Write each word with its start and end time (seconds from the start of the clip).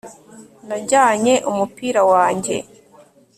najyanye 0.67 1.33
umupira 1.51 2.01
wanjye 2.11 2.55